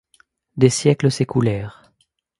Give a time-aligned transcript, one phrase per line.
[0.57, 1.91] Des siècles s’écoulèrent.